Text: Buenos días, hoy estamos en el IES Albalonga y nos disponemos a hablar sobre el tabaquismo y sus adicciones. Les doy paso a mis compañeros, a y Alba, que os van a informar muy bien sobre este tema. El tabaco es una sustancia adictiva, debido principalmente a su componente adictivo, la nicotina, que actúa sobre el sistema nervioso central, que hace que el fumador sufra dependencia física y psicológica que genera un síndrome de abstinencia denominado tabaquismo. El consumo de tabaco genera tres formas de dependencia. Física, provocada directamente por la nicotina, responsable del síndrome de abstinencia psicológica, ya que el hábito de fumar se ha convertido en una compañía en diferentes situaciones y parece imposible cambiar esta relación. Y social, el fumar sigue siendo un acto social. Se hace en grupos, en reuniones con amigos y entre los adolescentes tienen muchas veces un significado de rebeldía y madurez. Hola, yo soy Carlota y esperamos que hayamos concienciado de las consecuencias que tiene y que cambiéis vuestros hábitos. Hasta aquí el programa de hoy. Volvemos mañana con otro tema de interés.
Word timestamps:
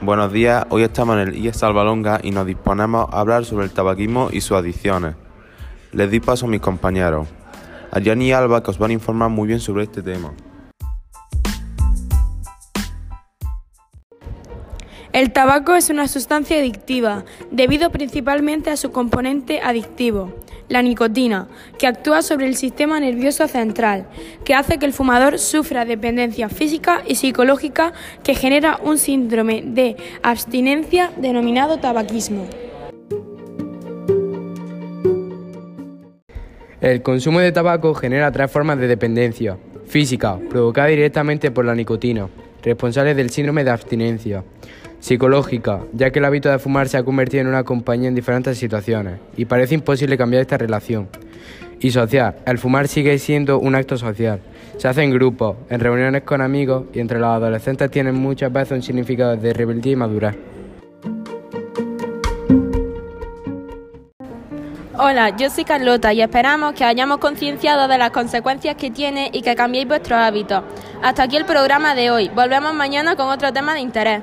Buenos 0.00 0.32
días, 0.32 0.64
hoy 0.70 0.84
estamos 0.84 1.16
en 1.16 1.28
el 1.28 1.36
IES 1.36 1.60
Albalonga 1.64 2.20
y 2.22 2.30
nos 2.30 2.46
disponemos 2.46 3.08
a 3.12 3.18
hablar 3.18 3.44
sobre 3.44 3.64
el 3.64 3.72
tabaquismo 3.72 4.28
y 4.30 4.40
sus 4.40 4.56
adicciones. 4.56 5.16
Les 5.90 6.08
doy 6.08 6.20
paso 6.20 6.46
a 6.46 6.48
mis 6.48 6.60
compañeros, 6.60 7.26
a 7.90 7.98
y 7.98 8.32
Alba, 8.32 8.62
que 8.62 8.70
os 8.70 8.78
van 8.78 8.90
a 8.90 8.94
informar 8.94 9.28
muy 9.28 9.48
bien 9.48 9.58
sobre 9.58 9.82
este 9.82 10.00
tema. 10.00 10.32
El 15.12 15.32
tabaco 15.32 15.74
es 15.74 15.90
una 15.90 16.06
sustancia 16.06 16.58
adictiva, 16.58 17.24
debido 17.50 17.90
principalmente 17.90 18.70
a 18.70 18.76
su 18.76 18.92
componente 18.92 19.60
adictivo, 19.62 20.32
la 20.68 20.82
nicotina, 20.82 21.48
que 21.78 21.86
actúa 21.86 22.22
sobre 22.22 22.46
el 22.46 22.56
sistema 22.56 23.00
nervioso 23.00 23.48
central, 23.48 24.06
que 24.44 24.54
hace 24.54 24.78
que 24.78 24.86
el 24.86 24.92
fumador 24.92 25.38
sufra 25.38 25.84
dependencia 25.84 26.48
física 26.48 27.02
y 27.06 27.14
psicológica 27.14 27.92
que 28.22 28.34
genera 28.34 28.78
un 28.82 28.98
síndrome 28.98 29.62
de 29.64 29.96
abstinencia 30.22 31.10
denominado 31.16 31.78
tabaquismo. 31.78 32.46
El 36.80 37.02
consumo 37.02 37.40
de 37.40 37.50
tabaco 37.50 37.92
genera 37.94 38.30
tres 38.30 38.50
formas 38.50 38.78
de 38.78 38.86
dependencia. 38.86 39.58
Física, 39.86 40.38
provocada 40.48 40.88
directamente 40.88 41.50
por 41.50 41.64
la 41.64 41.74
nicotina, 41.74 42.28
responsable 42.62 43.14
del 43.14 43.30
síndrome 43.30 43.64
de 43.64 43.70
abstinencia 43.70 44.44
psicológica, 45.00 45.80
ya 45.92 46.10
que 46.10 46.18
el 46.18 46.24
hábito 46.24 46.50
de 46.50 46.58
fumar 46.58 46.88
se 46.88 46.96
ha 46.96 47.02
convertido 47.02 47.42
en 47.42 47.48
una 47.48 47.64
compañía 47.64 48.08
en 48.08 48.14
diferentes 48.14 48.58
situaciones 48.58 49.20
y 49.36 49.44
parece 49.44 49.74
imposible 49.74 50.18
cambiar 50.18 50.42
esta 50.42 50.58
relación. 50.58 51.08
Y 51.80 51.92
social, 51.92 52.36
el 52.44 52.58
fumar 52.58 52.88
sigue 52.88 53.18
siendo 53.18 53.60
un 53.60 53.74
acto 53.76 53.96
social. 53.96 54.40
Se 54.78 54.88
hace 54.88 55.02
en 55.02 55.12
grupos, 55.12 55.56
en 55.70 55.80
reuniones 55.80 56.22
con 56.22 56.40
amigos 56.40 56.86
y 56.92 57.00
entre 57.00 57.20
los 57.20 57.28
adolescentes 57.28 57.90
tienen 57.90 58.16
muchas 58.16 58.52
veces 58.52 58.72
un 58.72 58.82
significado 58.82 59.36
de 59.36 59.52
rebeldía 59.52 59.92
y 59.92 59.96
madurez. 59.96 60.36
Hola, 65.00 65.36
yo 65.36 65.48
soy 65.48 65.62
Carlota 65.64 66.12
y 66.12 66.20
esperamos 66.20 66.74
que 66.74 66.84
hayamos 66.84 67.18
concienciado 67.18 67.86
de 67.86 67.98
las 67.98 68.10
consecuencias 68.10 68.74
que 68.74 68.90
tiene 68.90 69.30
y 69.32 69.42
que 69.42 69.54
cambiéis 69.54 69.86
vuestros 69.86 70.18
hábitos. 70.18 70.64
Hasta 71.00 71.22
aquí 71.22 71.36
el 71.36 71.44
programa 71.44 71.94
de 71.94 72.10
hoy. 72.10 72.28
Volvemos 72.34 72.74
mañana 72.74 73.14
con 73.14 73.28
otro 73.28 73.52
tema 73.52 73.74
de 73.74 73.80
interés. 73.80 74.22